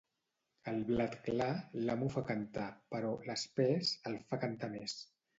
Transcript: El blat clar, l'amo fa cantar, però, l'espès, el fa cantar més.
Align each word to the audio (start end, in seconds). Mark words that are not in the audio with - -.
El 0.69 0.77
blat 0.85 1.17
clar, 1.25 1.49
l'amo 1.89 2.07
fa 2.15 2.23
cantar, 2.29 2.65
però, 2.93 3.11
l'espès, 3.27 3.91
el 4.13 4.17
fa 4.33 4.41
cantar 4.45 4.71
més. 4.77 4.97